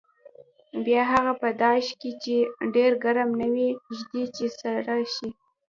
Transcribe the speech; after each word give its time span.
بیا 0.85 1.01
هغه 1.13 1.33
په 1.41 1.49
داش 1.61 1.85
کې 1.99 2.11
چې 2.23 2.35
ډېر 2.75 2.91
ګرم 3.03 3.29
نه 3.41 3.47
وي 3.53 3.69
ږدي 3.97 4.25
چې 4.35 4.45
سره 4.59 4.95
شي. 5.13 5.29